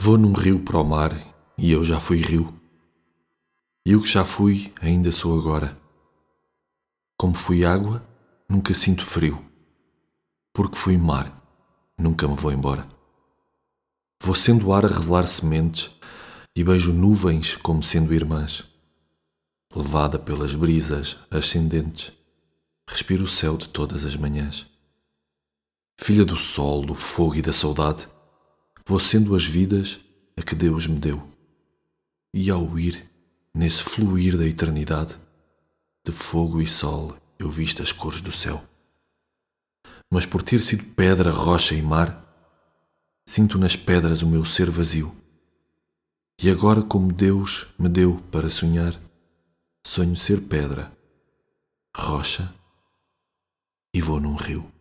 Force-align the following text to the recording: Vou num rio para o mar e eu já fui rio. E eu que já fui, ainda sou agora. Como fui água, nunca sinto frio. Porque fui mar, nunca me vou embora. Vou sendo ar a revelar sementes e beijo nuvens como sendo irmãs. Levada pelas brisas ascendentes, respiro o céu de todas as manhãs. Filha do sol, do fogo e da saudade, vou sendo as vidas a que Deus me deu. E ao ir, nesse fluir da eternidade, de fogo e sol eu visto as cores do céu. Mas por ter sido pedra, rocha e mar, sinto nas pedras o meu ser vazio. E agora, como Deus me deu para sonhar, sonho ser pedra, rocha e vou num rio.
Vou 0.00 0.16
num 0.16 0.32
rio 0.32 0.60
para 0.60 0.78
o 0.78 0.84
mar 0.84 1.10
e 1.58 1.72
eu 1.72 1.84
já 1.84 1.98
fui 1.98 2.18
rio. 2.18 2.56
E 3.84 3.92
eu 3.92 4.00
que 4.00 4.06
já 4.06 4.24
fui, 4.24 4.72
ainda 4.80 5.10
sou 5.10 5.36
agora. 5.36 5.76
Como 7.18 7.34
fui 7.34 7.64
água, 7.64 8.06
nunca 8.48 8.72
sinto 8.72 9.04
frio. 9.04 9.44
Porque 10.54 10.78
fui 10.78 10.96
mar, 10.96 11.26
nunca 11.98 12.28
me 12.28 12.36
vou 12.36 12.52
embora. 12.52 12.86
Vou 14.22 14.36
sendo 14.36 14.72
ar 14.72 14.84
a 14.84 14.88
revelar 14.88 15.26
sementes 15.26 15.90
e 16.54 16.62
beijo 16.62 16.92
nuvens 16.92 17.56
como 17.56 17.82
sendo 17.82 18.14
irmãs. 18.14 18.64
Levada 19.74 20.16
pelas 20.16 20.54
brisas 20.54 21.16
ascendentes, 21.28 22.12
respiro 22.88 23.24
o 23.24 23.28
céu 23.28 23.56
de 23.56 23.68
todas 23.68 24.04
as 24.04 24.14
manhãs. 24.14 24.64
Filha 26.00 26.24
do 26.24 26.36
sol, 26.36 26.86
do 26.86 26.94
fogo 26.94 27.34
e 27.34 27.42
da 27.42 27.52
saudade, 27.52 28.06
vou 28.88 28.98
sendo 28.98 29.36
as 29.36 29.44
vidas 29.44 29.98
a 30.34 30.42
que 30.42 30.54
Deus 30.54 30.86
me 30.86 30.98
deu. 30.98 31.22
E 32.32 32.50
ao 32.50 32.78
ir, 32.78 33.06
nesse 33.54 33.82
fluir 33.82 34.38
da 34.38 34.46
eternidade, 34.46 35.14
de 36.02 36.10
fogo 36.10 36.58
e 36.62 36.66
sol 36.66 37.14
eu 37.38 37.50
visto 37.50 37.82
as 37.82 37.92
cores 37.92 38.22
do 38.22 38.32
céu. 38.32 38.64
Mas 40.10 40.24
por 40.24 40.40
ter 40.40 40.62
sido 40.62 40.84
pedra, 40.94 41.30
rocha 41.30 41.74
e 41.74 41.82
mar, 41.82 42.24
sinto 43.26 43.58
nas 43.58 43.76
pedras 43.76 44.22
o 44.22 44.26
meu 44.26 44.42
ser 44.42 44.70
vazio. 44.70 45.14
E 46.42 46.48
agora, 46.50 46.80
como 46.80 47.12
Deus 47.12 47.66
me 47.78 47.90
deu 47.90 48.16
para 48.30 48.48
sonhar, 48.48 48.98
sonho 49.86 50.16
ser 50.16 50.40
pedra, 50.40 50.90
rocha 51.94 52.54
e 53.92 54.00
vou 54.00 54.18
num 54.18 54.34
rio. 54.34 54.77